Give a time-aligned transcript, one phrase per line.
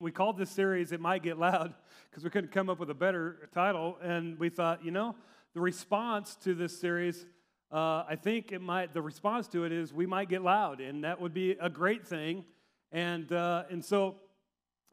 [0.00, 1.74] We called this series It Might Get Loud
[2.08, 3.98] because we couldn't come up with a better title.
[4.00, 5.16] And we thought, you know,
[5.54, 7.26] the response to this series,
[7.72, 11.02] uh, I think it might, the response to it is we might get loud, and
[11.02, 12.44] that would be a great thing.
[12.92, 14.20] And, uh, and so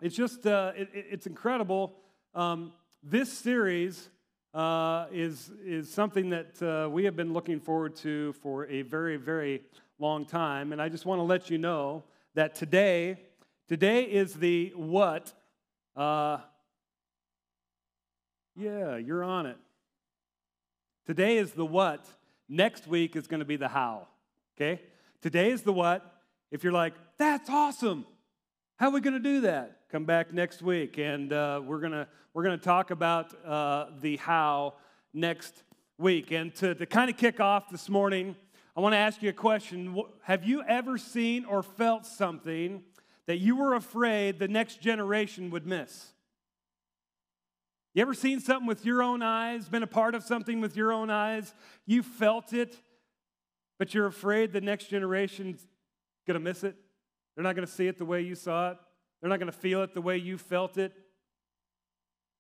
[0.02, 1.94] it's just, uh, it, it's incredible.
[2.34, 4.10] Um, this series
[4.56, 9.18] uh, is, is something that uh, we have been looking forward to for a very,
[9.18, 9.62] very
[10.00, 10.72] long time.
[10.72, 13.20] And I just want to let you know that today,
[13.68, 15.34] Today is the what.
[15.96, 16.38] Uh,
[18.56, 19.58] yeah, you're on it.
[21.08, 22.06] Today is the what.
[22.48, 24.08] Next week is going to be the how.
[24.56, 24.82] Okay?
[25.20, 26.06] Today is the what.
[26.52, 28.06] If you're like, that's awesome.
[28.78, 29.80] How are we going to do that?
[29.92, 34.74] Come back next week, and uh, we're gonna we're gonna talk about uh, the how
[35.14, 35.64] next
[35.98, 36.32] week.
[36.32, 38.36] And to, to kind of kick off this morning,
[38.76, 39.98] I want to ask you a question.
[40.24, 42.84] Have you ever seen or felt something
[43.28, 46.12] that you were afraid the next generation would miss.
[47.94, 50.92] You ever seen something with your own eyes, been a part of something with your
[50.92, 51.54] own eyes?
[51.86, 52.76] You felt it,
[53.80, 55.66] but you're afraid the next generation's
[56.28, 56.76] gonna miss it?
[57.36, 58.78] They're not gonna see it the way you saw it,
[59.22, 60.92] they're not gonna feel it the way you felt it.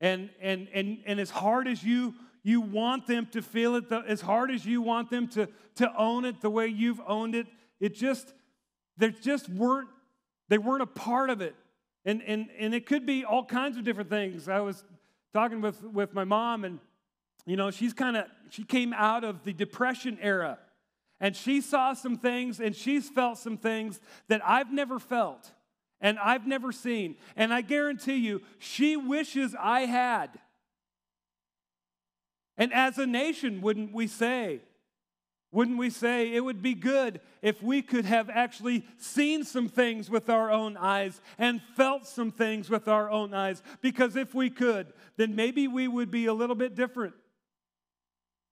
[0.01, 3.99] And, and, and, and as hard as you, you want them to feel it, the,
[3.99, 7.47] as hard as you want them to, to own it the way you've owned it,
[7.79, 8.33] it just,
[8.97, 9.87] there just weren't
[10.49, 11.55] they weren't a part of it.
[12.05, 14.47] And, and, and it could be all kinds of different things.
[14.47, 14.83] I was
[15.33, 16.79] talking with, with my mom, and,
[17.45, 20.59] you know, she's kind of, she came out of the Depression era.
[21.19, 25.51] And she saw some things and she's felt some things that I've never felt
[26.01, 27.15] and I've never seen.
[27.35, 30.29] And I guarantee you, she wishes I had.
[32.57, 34.61] And as a nation, wouldn't we say,
[35.55, 40.09] wouldn't we say it would be good if we could have actually seen some things
[40.09, 43.63] with our own eyes and felt some things with our own eyes?
[43.79, 47.13] Because if we could, then maybe we would be a little bit different.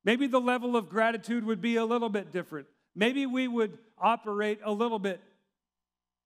[0.06, 2.68] Maybe the level of gratitude would be a little bit different.
[2.96, 5.22] Maybe we would operate a little bit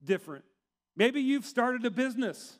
[0.04, 0.46] different.
[0.96, 2.60] Maybe you've started a business.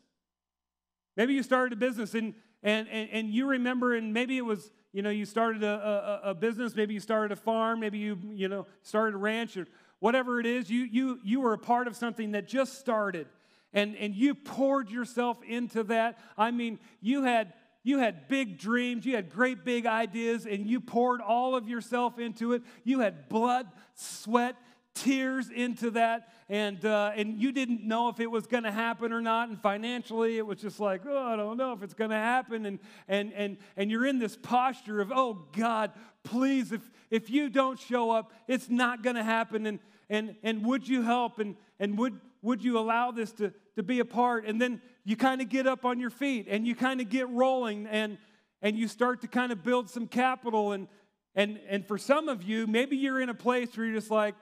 [1.16, 2.34] Maybe you started a business and,
[2.64, 6.32] and, and, and you remember, and maybe it was you know, you started a, a,
[6.32, 9.68] a, business, maybe you started a farm, maybe you, you know, started a ranch or
[10.00, 13.28] whatever it is, you, you, you were a part of something that just started
[13.74, 16.18] and, and you poured yourself into that.
[16.36, 17.54] I mean, you had,
[17.84, 22.18] you had big dreams, you had great big ideas, and you poured all of yourself
[22.18, 22.64] into it.
[22.84, 24.56] You had blood, sweat,
[25.04, 29.12] tears into that, and, uh, and you didn't know if it was going to happen
[29.12, 29.50] or not.
[29.50, 32.66] And financially, it was just like, oh, I don't know if it's going to happen.
[32.66, 35.92] And, and, and, and you're in this posture of, oh, God,
[36.24, 39.66] please, if, if you don't show up, it's not going to happen.
[39.66, 41.40] And, and, and would you help?
[41.40, 44.46] And, and would, would you allow this to, to be a part?
[44.46, 47.30] And then you kind of get up on your feet and you kind of get
[47.30, 48.18] rolling and,
[48.62, 50.72] and you start to kind of build some capital.
[50.72, 50.88] And,
[51.36, 54.36] and, and for some of you, maybe you're in a place where you're just like,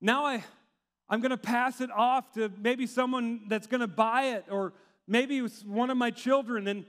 [0.00, 0.44] now I,
[1.08, 4.72] I'm going to pass it off to maybe someone that's going to buy it, or
[5.06, 6.68] maybe it's one of my children.
[6.68, 6.84] And,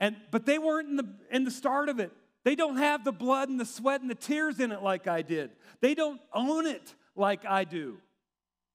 [0.00, 2.12] and, but they weren't in the, in the start of it.
[2.44, 5.22] They don't have the blood and the sweat and the tears in it like I
[5.22, 5.50] did.
[5.80, 7.98] They don't own it like I do.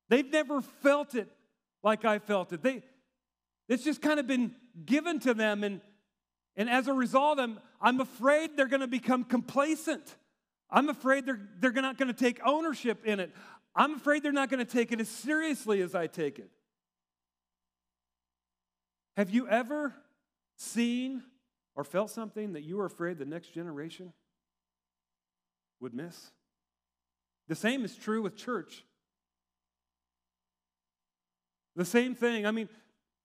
[0.10, 1.30] They've never felt it
[1.84, 2.64] like I felt it.
[2.64, 2.84] They,
[3.68, 4.56] it's just kind of been
[4.86, 5.64] given to them.
[5.64, 5.82] And,
[6.58, 10.16] and as a result, I'm, I'm afraid they're going to become complacent.
[10.72, 13.32] I'm afraid they're, they're not going to take ownership in it.
[13.76, 16.50] I'm afraid they're not going to take it as seriously as I take it.
[19.16, 19.94] Have you ever
[20.58, 21.24] seen
[21.76, 24.14] or felt something that you were afraid the next generation
[25.80, 26.32] would miss?
[27.48, 28.84] The same is true with church.
[31.76, 32.46] The same thing.
[32.46, 32.70] I mean,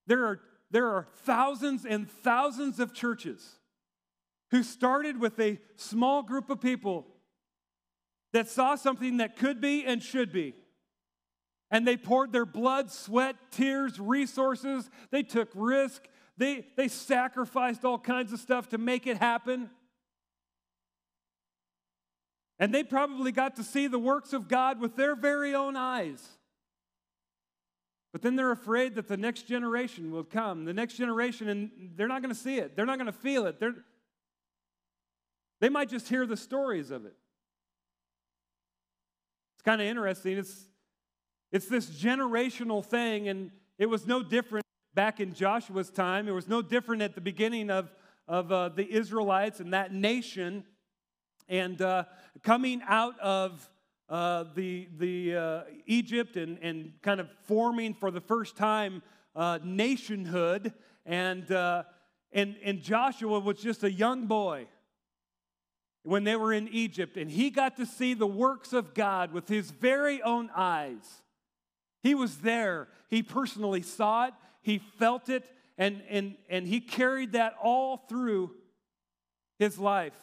[0.07, 0.39] there are,
[0.71, 3.59] there are thousands and thousands of churches
[4.51, 7.05] who started with a small group of people
[8.35, 10.53] that saw something that could be and should be.
[11.71, 14.89] And they poured their blood, sweat, tears, resources.
[15.09, 16.03] They took risk.
[16.35, 19.69] They, they sacrificed all kinds of stuff to make it happen.
[22.59, 26.21] And they probably got to see the works of God with their very own eyes.
[28.11, 30.65] But then they're afraid that the next generation will come.
[30.65, 32.75] The next generation, and they're not going to see it.
[32.75, 33.61] They're not going to feel it.
[33.61, 33.75] They're,
[35.61, 37.15] they might just hear the stories of it
[39.65, 40.37] kind of interesting.
[40.37, 40.67] It's,
[41.51, 44.63] it's this generational thing, and it was no different
[44.93, 46.27] back in Joshua's time.
[46.27, 47.91] It was no different at the beginning of,
[48.27, 50.63] of uh, the Israelites and that nation.
[51.49, 52.03] And uh,
[52.43, 53.67] coming out of
[54.07, 59.01] uh, the, the uh, Egypt and, and kind of forming for the first time
[59.35, 60.73] uh, nationhood,
[61.07, 61.83] and, uh,
[62.31, 64.67] and, and Joshua was just a young boy
[66.05, 69.47] when they were in Egypt, and he got to see the works of God with
[69.47, 71.23] his very own eyes.
[72.03, 75.43] He was there, he personally saw it, he felt it,
[75.77, 78.51] and, and, and he carried that all through
[79.57, 80.13] his life.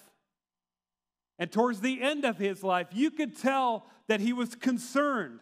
[1.39, 5.41] And towards the end of his life, you could tell that he was concerned.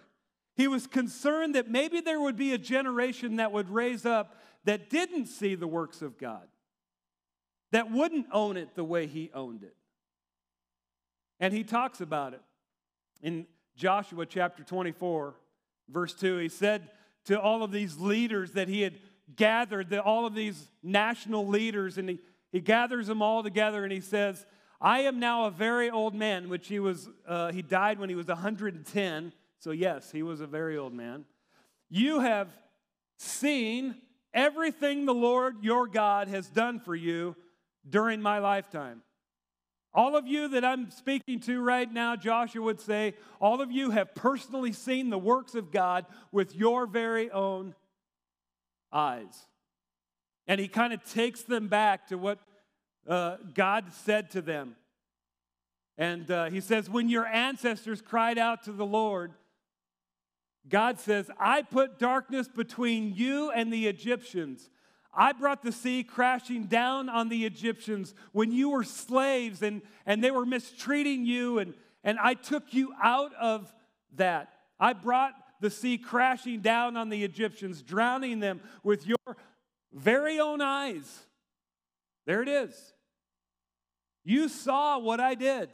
[0.56, 4.88] He was concerned that maybe there would be a generation that would raise up that
[4.88, 6.46] didn't see the works of God,
[7.72, 9.74] that wouldn't own it the way he owned it.
[11.40, 12.42] And he talks about it
[13.22, 15.34] in Joshua chapter 24,
[15.88, 16.36] verse 2.
[16.38, 16.90] He said
[17.24, 18.98] to all of these leaders that he had
[19.34, 22.18] gathered, the, all of these national leaders, and he,
[22.52, 24.44] he gathers them all together and he says,
[24.80, 28.14] I am now a very old man, which he was, uh, he died when he
[28.14, 29.32] was 110.
[29.58, 31.24] So, yes, he was a very old man.
[31.90, 32.48] You have
[33.18, 33.96] seen
[34.32, 37.36] everything the Lord your God has done for you
[37.88, 39.02] during my lifetime.
[39.92, 43.90] All of you that I'm speaking to right now, Joshua would say, all of you
[43.90, 47.74] have personally seen the works of God with your very own
[48.92, 49.46] eyes.
[50.46, 52.38] And he kind of takes them back to what
[53.08, 54.76] uh, God said to them.
[55.98, 59.32] And uh, he says, When your ancestors cried out to the Lord,
[60.68, 64.70] God says, I put darkness between you and the Egyptians
[65.12, 70.22] I brought the sea crashing down on the Egyptians when you were slaves and, and
[70.22, 71.74] they were mistreating you, and,
[72.04, 73.72] and I took you out of
[74.16, 74.52] that.
[74.78, 79.36] I brought the sea crashing down on the Egyptians, drowning them with your
[79.92, 81.26] very own eyes.
[82.26, 82.94] There it is.
[84.24, 85.70] You saw what I did.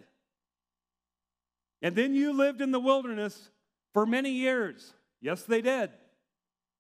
[1.83, 3.50] And then you lived in the wilderness
[3.93, 4.94] for many years.
[5.21, 5.91] Yes, they did.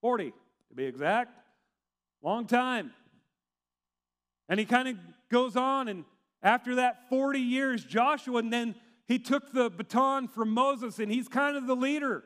[0.00, 1.38] 40 to be exact.
[2.22, 2.92] Long time.
[4.48, 4.96] And he kind of
[5.30, 6.04] goes on, and
[6.42, 8.74] after that 40 years, Joshua, and then
[9.06, 12.24] he took the baton from Moses, and he's kind of the leader.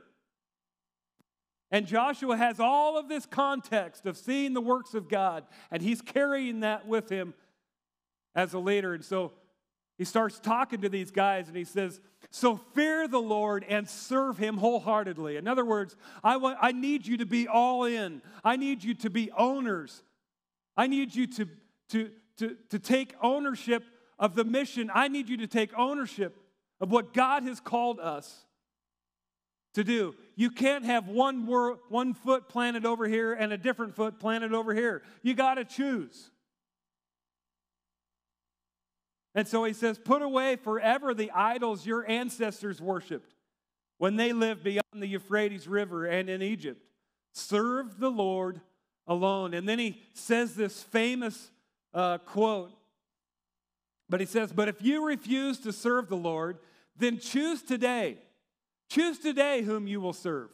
[1.71, 6.03] And Joshua has all of this context of seeing the works of God, and he's
[6.03, 7.33] carrying that with him
[8.35, 8.93] as a leader.
[8.95, 9.33] And so
[10.01, 12.01] he starts talking to these guys, and he says,
[12.31, 15.37] So fear the Lord and serve him wholeheartedly.
[15.37, 15.95] In other words,
[16.25, 20.03] I, want, I need you to be all in, I need you to be owners.
[20.75, 21.49] I need you to,
[21.91, 23.85] to, to, to take ownership
[24.19, 24.91] of the mission.
[24.95, 26.35] I need you to take ownership
[26.81, 28.47] of what God has called us
[29.75, 30.15] to do.
[30.35, 34.55] You can't have one, wor- one foot planted over here and a different foot planted
[34.55, 35.03] over here.
[35.23, 36.31] You got to choose.
[39.41, 43.33] And so he says, Put away forever the idols your ancestors worshiped
[43.97, 46.85] when they lived beyond the Euphrates River and in Egypt.
[47.33, 48.61] Serve the Lord
[49.07, 49.55] alone.
[49.55, 51.51] And then he says this famous
[51.95, 52.71] uh, quote.
[54.11, 56.59] But he says, But if you refuse to serve the Lord,
[56.99, 58.19] then choose today.
[58.91, 60.51] Choose today whom you will serve.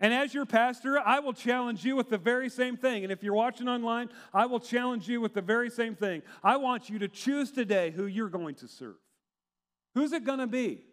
[0.00, 3.02] And as your pastor, I will challenge you with the very same thing.
[3.02, 6.22] And if you're watching online, I will challenge you with the very same thing.
[6.42, 8.96] I want you to choose today who you're going to serve.
[9.94, 10.84] Who's it going to be?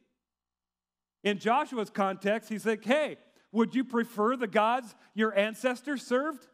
[1.24, 3.18] In Joshua's context, he's like, hey,
[3.52, 6.48] would you prefer the gods your ancestors served?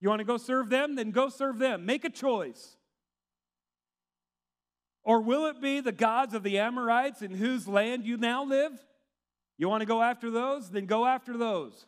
[0.00, 0.94] You want to go serve them?
[0.94, 1.84] Then go serve them.
[1.84, 2.76] Make a choice.
[5.02, 8.72] Or will it be the gods of the Amorites in whose land you now live?
[9.58, 10.70] You want to go after those?
[10.70, 11.86] Then go after those.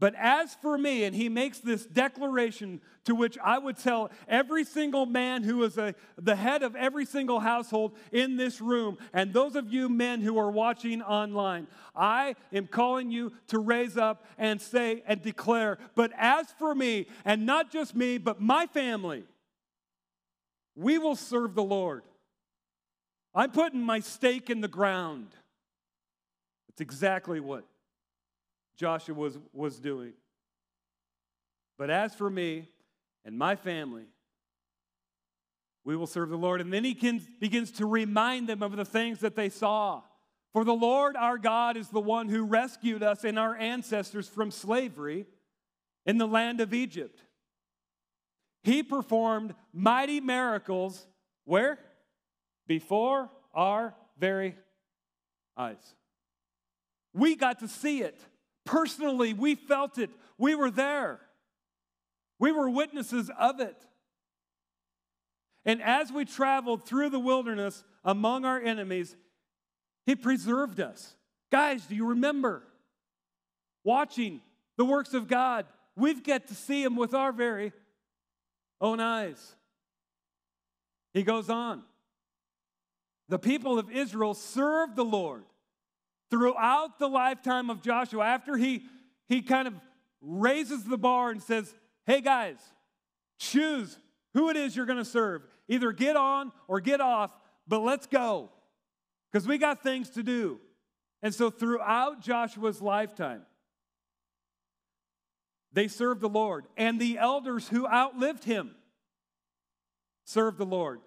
[0.00, 4.62] But as for me, and he makes this declaration to which I would tell every
[4.64, 9.32] single man who is a, the head of every single household in this room, and
[9.32, 14.24] those of you men who are watching online, I am calling you to raise up
[14.36, 19.24] and say and declare, but as for me, and not just me, but my family,
[20.76, 22.04] we will serve the Lord.
[23.34, 25.34] I'm putting my stake in the ground.
[26.78, 27.64] It's exactly what
[28.76, 30.12] Joshua was, was doing.
[31.76, 32.68] But as for me
[33.24, 34.04] and my family,
[35.84, 36.60] we will serve the Lord.
[36.60, 40.02] And then he can, begins to remind them of the things that they saw.
[40.52, 44.52] For the Lord our God is the one who rescued us and our ancestors from
[44.52, 45.26] slavery
[46.06, 47.20] in the land of Egypt.
[48.62, 51.08] He performed mighty miracles
[51.44, 51.80] where?
[52.68, 54.54] Before our very
[55.56, 55.96] eyes.
[57.12, 58.18] We got to see it.
[58.64, 60.10] Personally, we felt it.
[60.36, 61.20] We were there.
[62.38, 63.76] We were witnesses of it.
[65.64, 69.16] And as we traveled through the wilderness among our enemies,
[70.06, 71.14] He preserved us.
[71.50, 72.62] Guys, do you remember
[73.84, 74.40] watching
[74.78, 75.66] the works of God.
[75.96, 77.72] We've got to see Him with our very
[78.80, 79.56] own eyes.
[81.12, 81.82] He goes on.
[83.28, 85.44] The people of Israel served the Lord
[86.30, 88.24] throughout the lifetime of Joshua.
[88.24, 88.84] After he,
[89.26, 89.74] he kind of
[90.20, 91.74] raises the bar and says,
[92.06, 92.56] Hey guys,
[93.38, 93.98] choose
[94.34, 95.42] who it is you're going to serve.
[95.68, 97.30] Either get on or get off,
[97.66, 98.50] but let's go
[99.30, 100.58] because we got things to do.
[101.22, 103.42] And so, throughout Joshua's lifetime,
[105.72, 108.70] they served the Lord, and the elders who outlived him
[110.24, 111.00] served the Lord.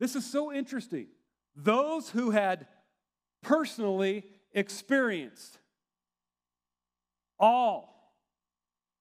[0.00, 1.08] This is so interesting.
[1.54, 2.66] Those who had
[3.48, 5.58] personally experienced
[7.40, 8.12] all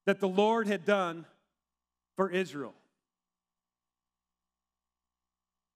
[0.06, 1.26] that the Lord had done
[2.16, 2.74] for Israel.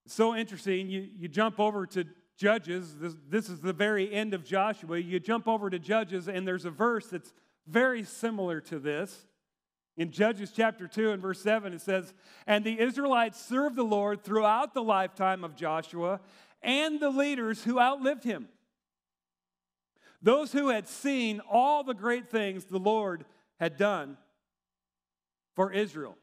[0.06, 0.90] It's so interesting.
[0.90, 2.06] You, you jump over to
[2.38, 2.96] Judges.
[2.98, 4.98] This, this is the very end of Joshua.
[4.98, 7.34] You jump over to Judges, and there's a verse that's
[7.68, 9.28] very similar to this.
[9.98, 12.13] In Judges chapter 2 and verse 7, it says,
[12.48, 16.22] And the Israelites served the Lord throughout the lifetime of Joshua
[16.63, 18.48] and the leaders who outlived him.
[20.22, 23.25] Those who had seen all the great things the Lord
[23.60, 24.18] had done
[25.56, 26.16] for Israel.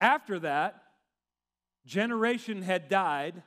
[0.00, 0.82] After that,
[1.86, 3.42] generation had died,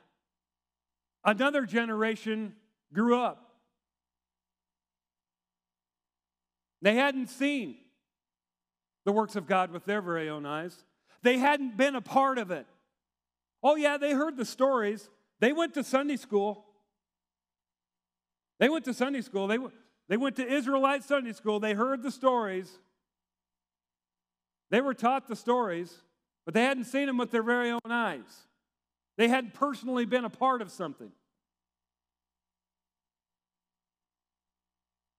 [1.24, 2.54] another generation
[2.92, 3.46] grew up.
[6.82, 7.76] They hadn't seen
[9.04, 10.84] the works of God with their very own eyes.
[11.22, 12.66] They hadn't been a part of it.
[13.62, 15.08] Oh, yeah, they heard the stories.
[15.38, 16.64] They went to Sunday school.
[18.60, 19.46] They went to Sunday school.
[19.48, 19.58] They,
[20.08, 21.58] they went to Israelite Sunday school.
[21.58, 22.70] They heard the stories.
[24.70, 25.92] They were taught the stories,
[26.44, 28.46] but they hadn't seen them with their very own eyes.
[29.16, 31.10] They hadn't personally been a part of something.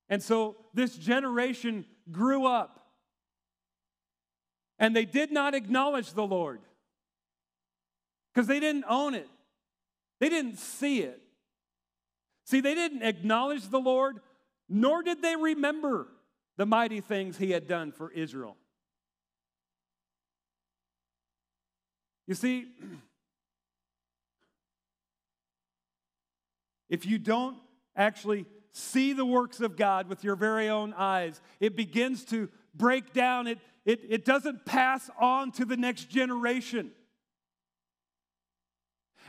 [0.08, 2.90] And so this generation grew up
[4.78, 6.60] and they did not acknowledge the Lord
[8.32, 9.28] because they didn't own it,
[10.20, 11.20] they didn't see it.
[12.44, 14.20] See, they didn't acknowledge the Lord,
[14.68, 16.08] nor did they remember
[16.56, 18.56] the mighty things he had done for Israel.
[22.26, 22.66] You see,
[26.88, 27.56] if you don't
[27.96, 31.40] actually see the works of God with your very own eyes.
[31.60, 36.90] It begins to break down, it, it, it doesn't pass on to the next generation.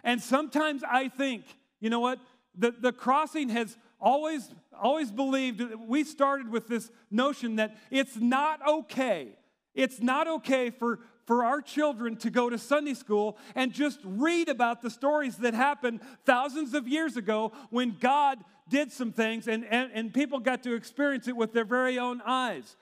[0.04, 1.46] And sometimes I think,
[1.80, 2.20] you know what?
[2.56, 8.60] The, the crossing has always, always believed, we started with this notion that it's not
[8.68, 9.30] okay.
[9.74, 14.50] It's not okay for, for our children to go to Sunday school and just read
[14.50, 19.66] about the stories that happened thousands of years ago when God did some things and,
[19.66, 22.76] and, and people got to experience it with their very own eyes.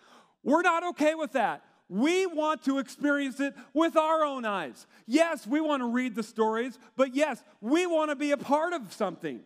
[0.44, 1.64] We're not okay with that.
[1.88, 4.88] We want to experience it with our own eyes.
[5.08, 8.74] Yes, we want to read the stories, but yes, we want to be a part
[8.74, 9.42] of something.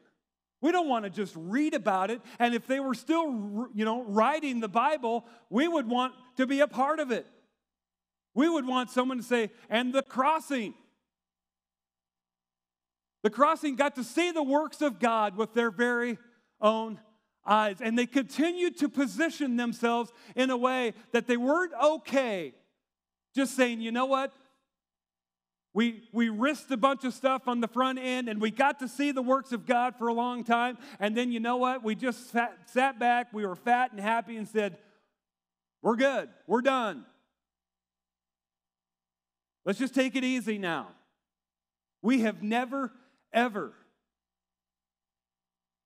[0.61, 2.21] We don't want to just read about it.
[2.39, 6.61] And if they were still, you know, writing the Bible, we would want to be
[6.61, 7.27] a part of it.
[8.33, 10.73] We would want someone to say, and the crossing.
[13.23, 16.17] The crossing got to see the works of God with their very
[16.61, 16.99] own
[17.45, 17.77] eyes.
[17.79, 22.53] And they continued to position themselves in a way that they weren't okay
[23.35, 24.33] just saying, you know what?
[25.75, 28.87] We, we risked a bunch of stuff on the front end and we got to
[28.87, 30.77] see the works of God for a long time.
[31.01, 31.83] And then you know what?
[31.83, 34.77] We just sat, sat back, we were fat and happy and said,
[35.81, 37.05] We're good, we're done.
[39.65, 40.87] Let's just take it easy now.
[42.01, 42.93] We have never,
[43.33, 43.73] ever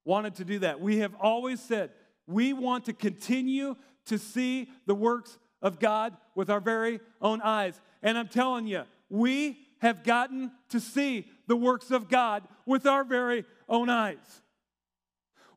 [0.06, 0.80] wanted to do that.
[0.80, 1.90] We have always said
[2.28, 7.82] we want to continue to see the works of God with our very own eyes.
[8.04, 13.04] And I'm telling you, we have gotten to see the works of God with our
[13.04, 14.42] very own eyes.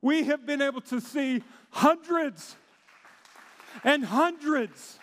[0.00, 2.56] We have been able to see hundreds
[3.84, 4.98] and hundreds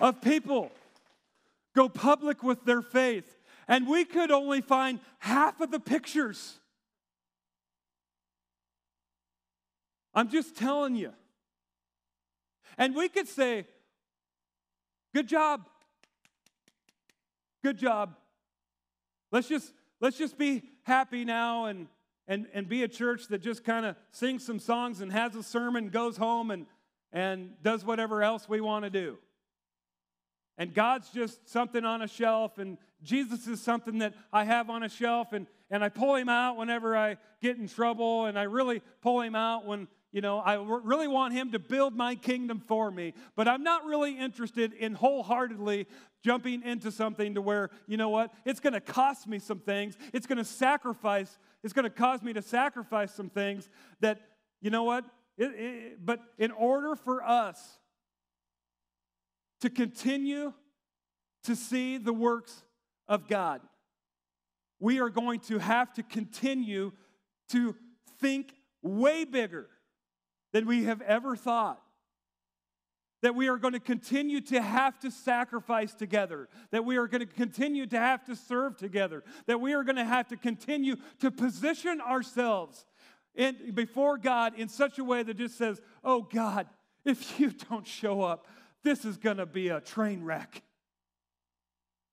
[0.00, 0.70] of people
[1.74, 6.58] go public with their faith, and we could only find half of the pictures.
[10.14, 11.12] I'm just telling you.
[12.76, 13.66] And we could say,
[15.14, 15.66] good job.
[17.62, 18.14] Good job.
[19.32, 21.88] Let's just let's just be happy now and
[22.26, 25.42] and, and be a church that just kind of sings some songs and has a
[25.42, 26.66] sermon, goes home and
[27.12, 29.18] and does whatever else we want to do.
[30.58, 34.82] And God's just something on a shelf, and Jesus is something that I have on
[34.82, 38.42] a shelf, and, and I pull him out whenever I get in trouble, and I
[38.42, 42.60] really pull him out when you know, I really want him to build my kingdom
[42.60, 45.86] for me, but I'm not really interested in wholeheartedly
[46.24, 49.96] jumping into something to where, you know what, it's going to cost me some things.
[50.14, 53.68] It's going to sacrifice, it's going to cause me to sacrifice some things
[54.00, 54.20] that,
[54.62, 55.04] you know what,
[55.36, 57.78] it, it, but in order for us
[59.60, 60.54] to continue
[61.44, 62.62] to see the works
[63.08, 63.60] of God,
[64.80, 66.92] we are going to have to continue
[67.50, 67.74] to
[68.20, 69.68] think way bigger
[70.52, 71.80] than we have ever thought.
[73.22, 77.20] That we are going to continue to have to sacrifice together, that we are going
[77.20, 80.96] to continue to have to serve together, that we are going to have to continue
[81.20, 82.86] to position ourselves
[83.34, 86.68] in, before God in such a way that just says, Oh God,
[87.04, 88.46] if you don't show up,
[88.84, 90.62] this is going to be a train wreck.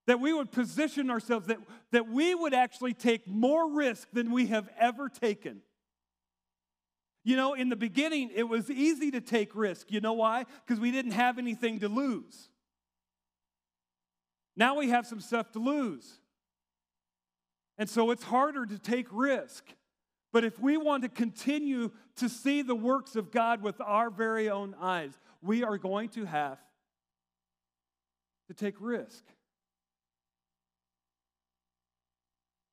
[0.08, 1.58] That we would position ourselves, that,
[1.92, 5.62] that we would actually take more risk than we have ever taken.
[7.25, 9.91] You know, in the beginning, it was easy to take risk.
[9.91, 10.46] You know why?
[10.65, 12.50] Because we didn't have anything to lose.
[14.55, 16.20] Now we have some stuff to lose.
[17.79, 19.65] And so it's harder to take risk.
[20.32, 24.48] But if we want to continue to see the works of God with our very
[24.48, 26.60] own eyes, we are going to have
[28.50, 29.24] to take risk.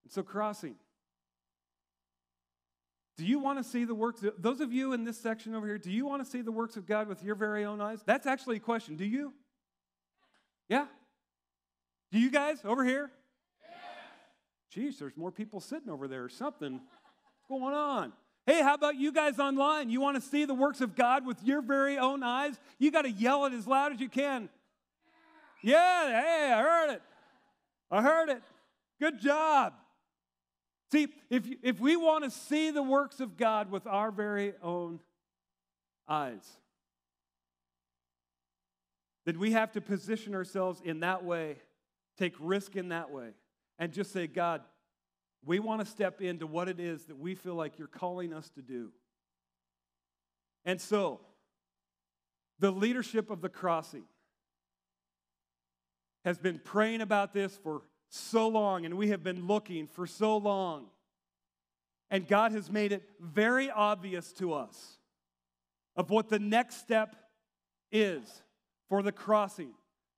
[0.04, 0.75] And so, crossing.
[3.23, 5.64] Do you want to see the works, of, those of you in this section over
[5.64, 8.00] here, do you want to see the works of God with your very own eyes?
[8.05, 8.97] That's actually a question.
[8.97, 9.33] Do you?
[10.69, 10.87] Yeah?
[12.11, 13.12] Do you guys over here?
[14.73, 16.73] Geez, there's more people sitting over there or something.
[16.73, 18.12] What's going on?
[18.45, 19.88] Hey, how about you guys online?
[19.88, 22.59] You want to see the works of God with your very own eyes?
[22.81, 24.49] You got to yell it as loud as you can.
[25.62, 27.02] Yeah, hey, I heard it.
[27.88, 28.43] I heard it.
[28.99, 29.75] Good job.
[30.92, 35.00] See, if, if we want to see the works of God with our very own
[36.06, 36.46] eyes,
[39.25, 41.57] then we have to position ourselves in that way,
[42.18, 43.31] take risk in that way,
[43.78, 44.61] and just say, God,
[45.42, 48.50] we want to step into what it is that we feel like you're calling us
[48.50, 48.92] to do.
[50.66, 51.20] And so,
[52.59, 54.05] the leadership of the crossing
[56.26, 57.81] has been praying about this for
[58.14, 60.87] so long, and we have been looking for so long.
[62.11, 64.98] And God has made it very obvious to us
[65.96, 67.16] of what the next step
[67.90, 68.42] is
[68.88, 69.70] for the crossing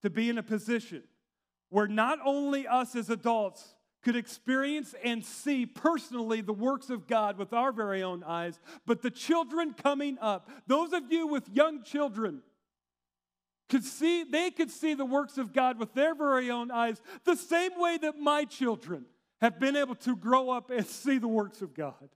[0.03, 1.05] to be in a position
[1.71, 7.39] where not only us as adults could experience and see personally the works of God
[7.39, 11.85] with our very own eyes, but the children coming up, those of you with young
[11.85, 12.43] children,
[13.69, 17.37] could see, they could see the works of God with their very own eyes, the
[17.37, 19.07] same way that my children
[19.41, 22.09] have been able to grow up and see the works of God.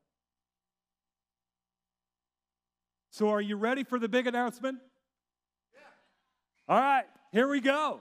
[3.11, 4.79] So, are you ready for the big announcement?
[5.73, 6.75] Yeah.
[6.75, 8.01] All right, here we go.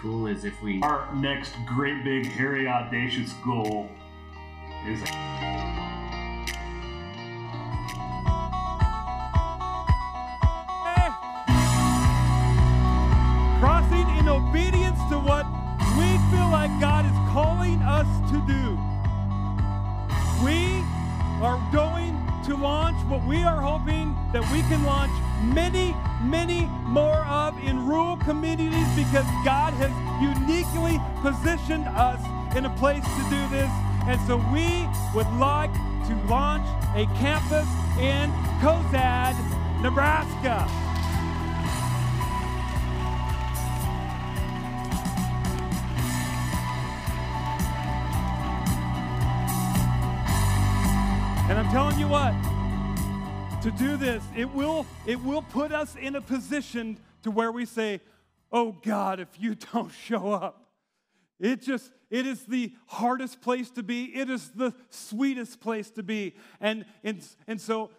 [0.00, 0.80] Cool is if we.
[0.82, 3.88] Our next great big hairy audacious goal
[4.86, 5.00] is.
[13.60, 15.44] Crossing in obedience to what
[15.98, 18.78] we feel like God is calling us to do.
[20.42, 20.82] We
[21.44, 27.19] are going to launch what we are hoping that we can launch many, many more
[27.58, 32.20] in rural communities because God has uniquely positioned us
[32.56, 33.70] in a place to do this.
[34.06, 35.72] And so we would like
[36.08, 39.36] to launch a campus in Cozad,
[39.82, 40.66] Nebraska.
[51.48, 52.32] And I'm telling you what,
[53.62, 57.66] to do this, it will, it will put us in a position to where we
[57.66, 58.00] say,
[58.52, 60.70] Oh God, if you don't show up,
[61.38, 64.04] it just, it is the hardest place to be.
[64.04, 66.34] It is the sweetest place to be.
[66.60, 67.90] And, and, and so,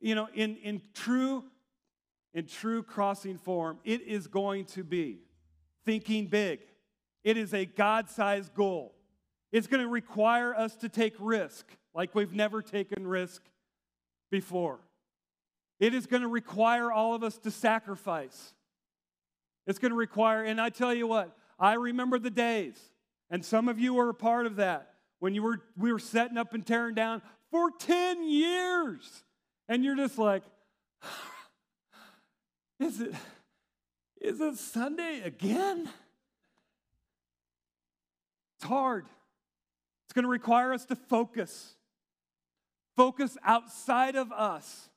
[0.00, 1.44] you know, in, in true,
[2.32, 5.18] in true crossing form, it is going to be
[5.84, 6.60] thinking big.
[7.24, 8.94] It is a God-sized goal.
[9.52, 13.42] It's going to require us to take risk like we've never taken risk
[14.30, 14.78] before.
[15.78, 18.54] It is going to require all of us to sacrifice.
[19.68, 22.76] It's going to require, and I tell you what, I remember the days,
[23.30, 26.38] and some of you were a part of that, when you were we were setting
[26.38, 29.22] up and tearing down for 10 years.
[29.68, 30.42] And you're just like,
[32.80, 33.14] is it
[34.22, 35.88] is it Sunday again?
[38.56, 39.04] It's hard.
[40.06, 41.74] It's going to require us to focus
[42.96, 44.88] focus outside of us.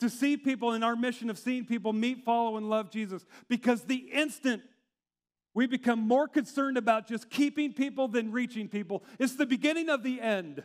[0.00, 3.24] To, see people in our mission of seeing people meet, follow, and love Jesus.
[3.48, 4.62] Because the instant
[5.54, 10.02] we become more concerned about just keeping people than reaching people, it's the beginning of
[10.02, 10.64] the end.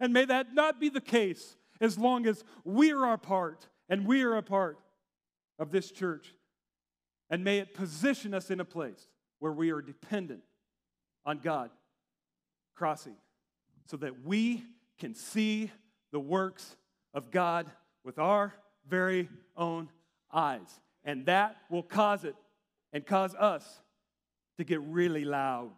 [0.00, 4.04] And may that not be the case as long as we are a part and
[4.04, 4.78] we are a part
[5.60, 6.34] of this church.
[7.30, 9.06] And may it position us in a place
[9.38, 10.42] where we are dependent
[11.24, 11.70] on God
[12.74, 13.14] crossing
[13.86, 14.64] so that we
[14.98, 15.70] can see
[16.10, 16.76] the works
[17.14, 17.70] of God
[18.04, 18.54] with our
[18.88, 19.88] very own
[20.32, 20.80] eyes.
[21.04, 22.36] And that will cause it
[22.92, 23.64] and cause us
[24.58, 25.72] to get really loud.